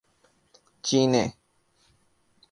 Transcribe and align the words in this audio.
چینّے 0.85 1.23